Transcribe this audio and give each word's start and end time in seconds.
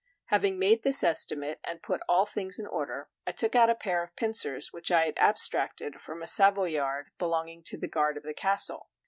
Having 0.29 0.57
made 0.57 0.81
this 0.81 1.03
estimate 1.03 1.59
and 1.63 1.83
put 1.83 2.01
all 2.09 2.25
things 2.25 2.57
in 2.57 2.65
order, 2.65 3.09
I 3.27 3.31
took 3.33 3.55
out 3.55 3.69
a 3.69 3.75
pair 3.75 4.01
of 4.01 4.15
pincers 4.15 4.73
which 4.73 4.89
I 4.89 5.05
had 5.05 5.19
abstracted 5.19 6.01
from 6.01 6.23
a 6.23 6.27
Savoyard 6.27 7.11
belonging 7.19 7.61
to 7.65 7.77
the 7.77 7.87
guard 7.87 8.17
of 8.17 8.23
the 8.23 8.33
castle. 8.33 8.89